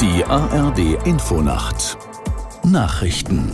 [0.00, 1.98] Die ARD Infonacht
[2.64, 3.52] Nachrichten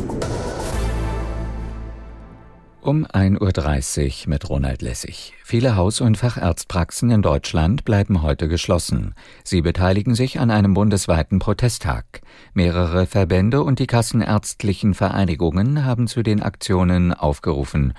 [2.82, 5.34] um 1.30 Uhr mit Ronald Lessig.
[5.42, 9.16] Viele Haus- und Facharztpraxen in Deutschland bleiben heute geschlossen.
[9.42, 12.20] Sie beteiligen sich an einem bundesweiten Protesttag.
[12.54, 17.92] Mehrere Verbände und die kassenärztlichen Vereinigungen haben zu den Aktionen aufgerufen.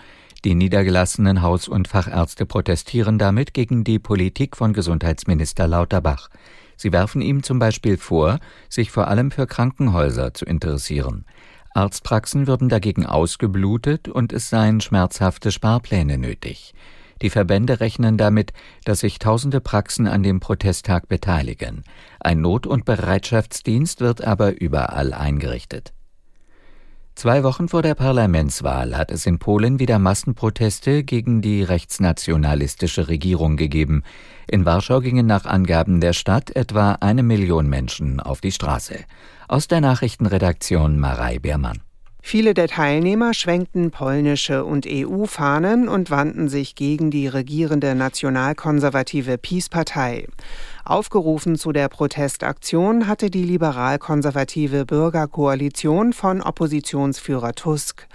[0.45, 6.29] Die niedergelassenen Haus- und Fachärzte protestieren damit gegen die Politik von Gesundheitsminister Lauterbach.
[6.77, 11.25] Sie werfen ihm zum Beispiel vor, sich vor allem für Krankenhäuser zu interessieren.
[11.73, 16.73] Arztpraxen würden dagegen ausgeblutet und es seien schmerzhafte Sparpläne nötig.
[17.21, 18.53] Die Verbände rechnen damit,
[18.85, 21.83] dass sich tausende Praxen an dem Protesttag beteiligen.
[22.19, 25.93] Ein Not- und Bereitschaftsdienst wird aber überall eingerichtet.
[27.17, 33.57] Zwei Wochen vor der Parlamentswahl hat es in Polen wieder Massenproteste gegen die rechtsnationalistische Regierung
[33.57, 34.03] gegeben.
[34.47, 38.99] In Warschau gingen nach Angaben der Stadt etwa eine Million Menschen auf die Straße.
[39.47, 41.81] Aus der Nachrichtenredaktion Marei Beermann.
[42.21, 50.27] Viele der Teilnehmer schwenkten polnische und EU-Fahnen und wandten sich gegen die regierende nationalkonservative PiS-Partei.
[50.89, 58.07] Aufgerufen zu der Protestaktion hatte die liberal-konservative Bürgerkoalition von Oppositionsführer Tusk.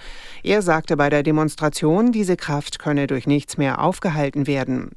[0.42, 4.93] Er sagte bei der Demonstration, diese Kraft könne durch nichts mehr aufgehalten werden.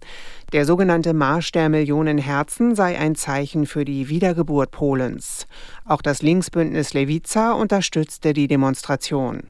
[0.53, 5.45] Der sogenannte Marsch der Millionen Herzen sei ein Zeichen für die Wiedergeburt Polens.
[5.83, 9.49] Auch das Linksbündnis Lewica unterstützte die Demonstration.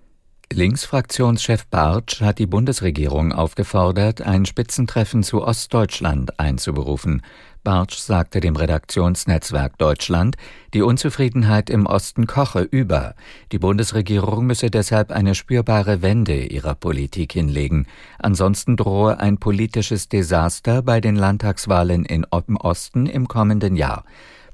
[0.54, 7.24] Linksfraktionschef Bartsch hat die Bundesregierung aufgefordert, ein Spitzentreffen zu Ostdeutschland einzuberufen.
[7.64, 10.38] Bartsch sagte dem Redaktionsnetzwerk Deutschland,
[10.76, 13.16] die Unzufriedenheit im Osten koche über.
[13.52, 17.88] Die Bundesregierung müsse deshalb eine spürbare Wende ihrer Politik hinlegen.
[18.20, 22.26] Ansonsten drohe ein politisches Desaster bei den Landtagswahlen im
[22.58, 24.06] Osten im kommenden Jahr.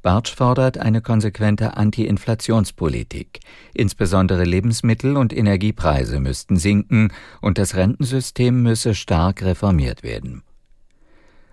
[0.01, 3.39] Bartsch fordert eine konsequente Anti-Inflationspolitik.
[3.73, 10.43] Insbesondere Lebensmittel- und Energiepreise müssten sinken und das Rentensystem müsse stark reformiert werden.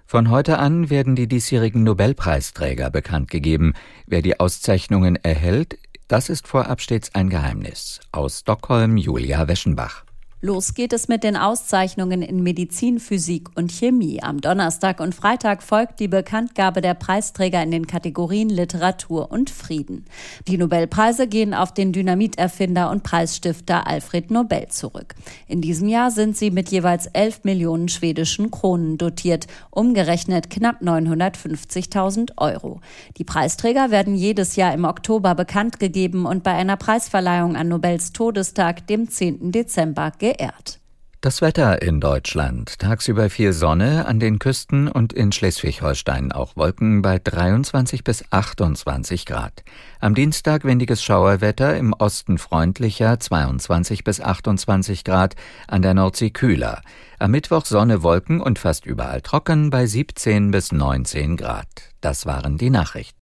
[0.06, 3.74] Von heute an werden die diesjährigen Nobelpreisträger bekannt gegeben.
[4.06, 5.76] Wer die Auszeichnungen erhält,
[6.08, 8.00] das ist vorab stets ein Geheimnis.
[8.10, 10.07] Aus Stockholm Julia Weschenbach.
[10.40, 14.22] Los geht es mit den Auszeichnungen in Medizin, Physik und Chemie.
[14.22, 20.04] Am Donnerstag und Freitag folgt die Bekanntgabe der Preisträger in den Kategorien Literatur und Frieden.
[20.46, 25.16] Die Nobelpreise gehen auf den Dynamiterfinder und Preisstifter Alfred Nobel zurück.
[25.48, 32.34] In diesem Jahr sind sie mit jeweils 11 Millionen schwedischen Kronen dotiert, umgerechnet knapp 950.000
[32.36, 32.80] Euro.
[33.16, 38.12] Die Preisträger werden jedes Jahr im Oktober bekannt gegeben und bei einer Preisverleihung an Nobels
[38.12, 39.50] Todestag, dem 10.
[39.50, 40.78] Dezember, geehrt.
[41.20, 42.78] Das Wetter in Deutschland.
[42.78, 49.26] Tagsüber viel Sonne, an den Küsten und in Schleswig-Holstein auch Wolken bei 23 bis 28
[49.26, 49.64] Grad.
[49.98, 55.34] Am Dienstag windiges Schauerwetter, im Osten freundlicher 22 bis 28 Grad,
[55.66, 56.82] an der Nordsee kühler.
[57.18, 61.66] Am Mittwoch Sonne, Wolken und fast überall trocken bei 17 bis 19 Grad.
[62.00, 63.17] Das waren die Nachrichten.